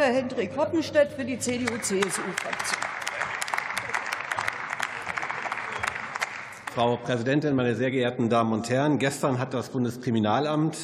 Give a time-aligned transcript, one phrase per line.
[0.00, 0.14] Dr.
[0.14, 2.78] Hendrik Hoppenstedt für die CDU-CSU-Fraktion.
[6.74, 8.98] Frau Präsidentin, meine sehr geehrten Damen und Herren!
[8.98, 10.78] Gestern hat das Bundeskriminalamt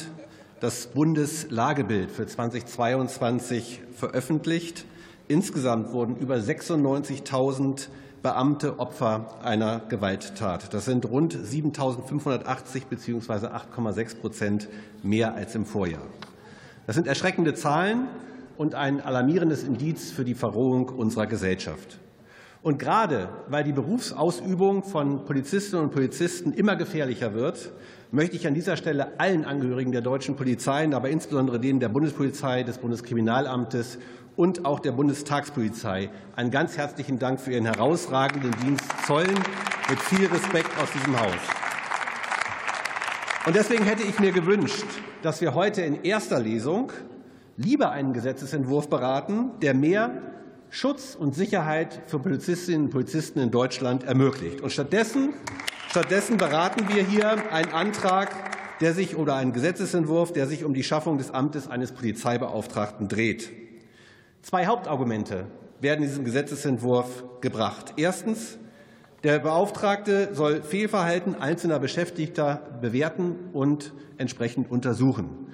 [0.59, 4.85] das Bundeslagebild für 2022 veröffentlicht.
[5.27, 7.87] Insgesamt wurden über 96.000
[8.21, 10.75] Beamte Opfer einer Gewalttat.
[10.75, 13.47] Das sind rund 7.580 bzw.
[13.47, 14.69] 8,6 Prozent
[15.01, 16.05] mehr als im Vorjahr.
[16.85, 18.07] Das sind erschreckende Zahlen
[18.57, 21.99] und ein alarmierendes Indiz für die Verrohung unserer Gesellschaft.
[22.63, 27.71] Und gerade weil die Berufsausübung von Polizistinnen und Polizisten immer gefährlicher wird,
[28.11, 32.63] möchte ich an dieser Stelle allen Angehörigen der deutschen Polizeien, aber insbesondere denen der Bundespolizei,
[32.63, 33.99] des Bundeskriminalamtes
[34.35, 39.35] und auch der Bundestagspolizei einen ganz herzlichen Dank für ihren herausragenden Dienst zollen,
[39.89, 41.33] mit viel Respekt aus diesem Haus.
[43.45, 44.85] Und deswegen hätte ich mir gewünscht,
[45.21, 46.91] dass wir heute in erster Lesung
[47.57, 50.11] lieber einen Gesetzentwurf beraten, der mehr
[50.69, 54.61] Schutz und Sicherheit für Polizistinnen und Polizisten in Deutschland ermöglicht.
[54.61, 55.33] Und stattdessen,
[55.89, 60.83] stattdessen beraten wir hier einen Antrag, der sich oder einen Gesetzentwurf, der sich um die
[60.83, 63.51] Schaffung des Amtes eines Polizeibeauftragten dreht.
[64.43, 65.47] Zwei Hauptargumente
[65.81, 67.93] werden in diesem Gesetzentwurf gebracht.
[67.97, 68.59] Erstens,
[69.23, 75.47] der Beauftragte soll Fehlverhalten einzelner Beschäftigter bewerten und entsprechend untersuchen.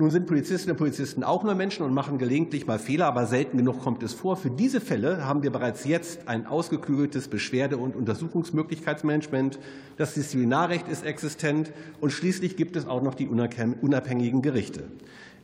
[0.00, 3.58] Nun sind Polizistinnen und Polizisten auch nur Menschen und machen gelegentlich mal Fehler, aber selten
[3.58, 4.38] genug kommt es vor.
[4.38, 9.58] Für diese Fälle haben wir bereits jetzt ein ausgeklügeltes Beschwerde- und Untersuchungsmöglichkeitsmanagement.
[9.98, 14.84] Das Disziplinarrecht ist existent und schließlich gibt es auch noch die unabhängigen Gerichte.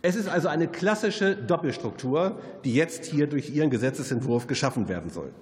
[0.00, 5.32] Es ist also eine klassische Doppelstruktur, die jetzt hier durch Ihren Gesetzentwurf geschaffen werden soll.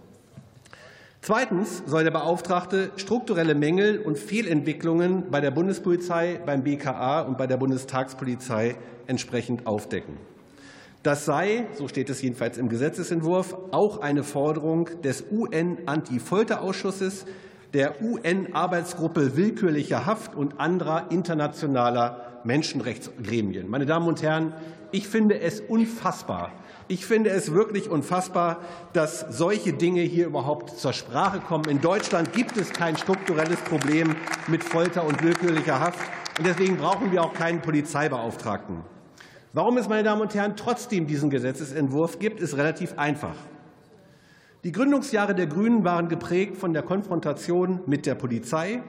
[1.27, 7.47] Zweitens soll der Beauftragte strukturelle Mängel und Fehlentwicklungen bei der Bundespolizei, beim BKA und bei
[7.47, 10.19] der Bundestagspolizei entsprechend aufdecken.
[11.03, 17.25] Das sei, so steht es jedenfalls im Gesetzentwurf, auch eine Forderung des UN-Anti-Folter-Ausschusses,
[17.75, 23.69] der UN-Arbeitsgruppe willkürlicher Haft und anderer internationaler Menschenrechtsgremien.
[23.69, 24.55] Meine Damen und Herren,
[24.93, 26.53] ich finde es unfassbar,
[26.87, 28.61] ich finde es wirklich unfassbar,
[28.93, 31.65] dass solche Dinge hier überhaupt zur Sprache kommen.
[31.69, 34.15] In Deutschland gibt es kein strukturelles Problem
[34.47, 35.99] mit Folter und willkürlicher Haft.
[36.39, 38.83] Und deswegen brauchen wir auch keinen Polizeibeauftragten.
[39.53, 43.37] Warum es, meine Damen und Herren, trotzdem diesen Gesetzentwurf gibt, ist relativ einfach.
[44.65, 48.81] Die Gründungsjahre der Grünen waren geprägt von der Konfrontation mit der Polizei.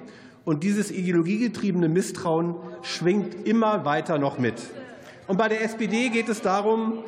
[0.45, 4.53] Und dieses ideologiegetriebene Misstrauen schwingt immer weiter noch mit.
[5.27, 6.99] Und bei der SPD geht es darum,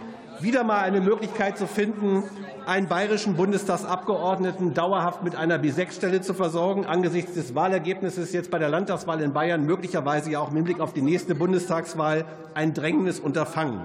[0.41, 2.23] wieder mal eine Möglichkeit zu finden,
[2.65, 8.67] einen bayerischen Bundestagsabgeordneten dauerhaft mit einer B6-Stelle zu versorgen, angesichts des Wahlergebnisses jetzt bei der
[8.67, 13.79] Landtagswahl in Bayern, möglicherweise ja auch im Hinblick auf die nächste Bundestagswahl, ein drängendes Unterfangen.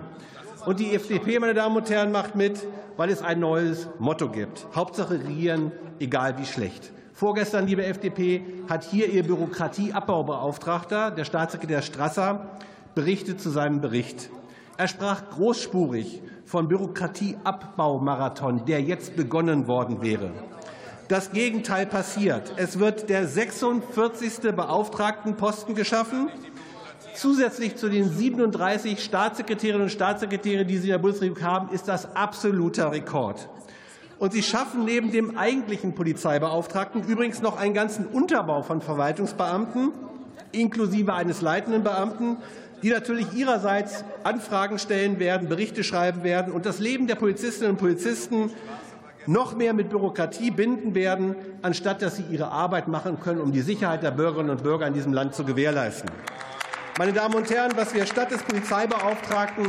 [0.65, 2.65] Und die FDP, meine Damen und Herren, macht mit,
[2.97, 4.67] weil es ein neues Motto gibt.
[4.77, 6.93] Hauptsache regieren, egal wie schlecht.
[7.12, 12.59] Vorgestern, liebe FDP, hat hier Ihr Bürokratieabbaubeauftragter, der Staatssekretär Strasser,
[12.95, 14.31] berichtet zu seinem Bericht.
[14.77, 20.31] Er sprach großspurig von Bürokratieabbaumarathon, der jetzt begonnen worden wäre.
[21.09, 22.55] Das Gegenteil passiert.
[22.56, 24.55] Es wird der 46.
[24.55, 26.31] Beauftragtenposten geschaffen,
[27.15, 32.15] zusätzlich zu den 37 Staatssekretärinnen und Staatssekretären, die Sie in der Bundesregierung haben, ist das
[32.17, 33.49] absoluter Rekord.
[34.19, 39.93] Und Sie schaffen neben dem eigentlichen Polizeibeauftragten übrigens noch einen ganzen Unterbau von Verwaltungsbeamten,
[40.53, 42.37] inklusive eines leitenden Beamten,
[42.83, 47.78] die natürlich ihrerseits Anfragen stellen werden, Berichte schreiben werden und das Leben der Polizistinnen und
[47.78, 48.51] Polizisten
[49.27, 53.61] noch mehr mit Bürokratie binden werden, anstatt dass sie ihre Arbeit machen können, um die
[53.61, 56.11] Sicherheit der Bürgerinnen und Bürger in diesem Land zu gewährleisten.
[56.98, 59.66] Meine Damen und Herren, was wir statt des Polizeibeauftragten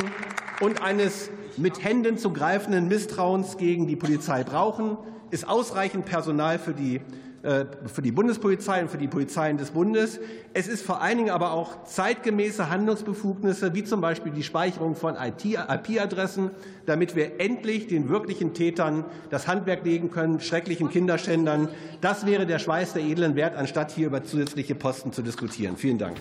[0.60, 4.98] und eines mit Händen zu greifenden Misstrauens gegen die Polizei brauchen,
[5.32, 7.00] ist ausreichend Personal für die
[7.44, 10.20] äh, für die Bundespolizei und für die Polizeien des Bundes.
[10.54, 15.16] Es ist vor allen Dingen aber auch zeitgemäße Handlungsbefugnisse, wie zum Beispiel die Speicherung von
[15.16, 16.52] IP-Adressen,
[16.86, 21.70] damit wir endlich den wirklichen Tätern das Handwerk legen können, schrecklichen Kinderschändern.
[22.02, 25.78] Das wäre der Schweiß der edlen Wert, anstatt hier über zusätzliche Posten zu diskutieren.
[25.78, 26.18] Vielen Dank.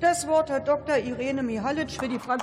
[0.00, 0.96] Das Wort hat Dr.
[0.96, 2.38] Irene Mihalic für die Fraktion